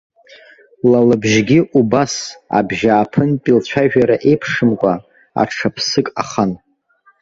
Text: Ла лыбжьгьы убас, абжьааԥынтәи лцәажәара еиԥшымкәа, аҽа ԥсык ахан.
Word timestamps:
Ла 0.89 0.99
лыбжьгьы 1.07 1.59
убас, 1.79 2.13
абжьааԥынтәи 2.57 3.57
лцәажәара 3.57 4.15
еиԥшымкәа, 4.29 4.93
аҽа 5.41 5.69
ԥсык 5.75 6.07
ахан. 6.21 6.51